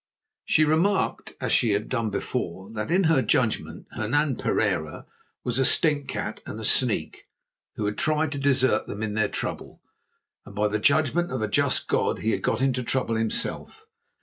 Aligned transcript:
She 0.45 0.65
remarked, 0.65 1.33
as 1.39 1.51
she 1.51 1.73
had 1.73 1.87
done 1.87 2.09
before, 2.09 2.71
that 2.71 2.89
in 2.89 3.03
her 3.03 3.21
judgment 3.21 3.85
Hernan 3.91 4.37
Pereira 4.37 5.05
was 5.43 5.59
"a 5.59 5.63
stinkcat 5.63 6.39
and 6.43 6.59
a 6.59 6.65
sneak," 6.65 7.25
who 7.75 7.85
had 7.85 7.99
tried 7.99 8.31
to 8.31 8.39
desert 8.39 8.87
them 8.87 9.03
in 9.03 9.13
their 9.13 9.29
trouble, 9.29 9.79
and 10.43 10.55
by 10.55 10.69
the 10.69 10.79
judgment 10.79 11.31
of 11.31 11.43
a 11.43 11.47
just 11.47 11.87
God 11.87 12.23
had 12.23 12.41
got 12.41 12.63
into 12.63 12.81
trouble 12.81 13.13
himself. 13.13 13.85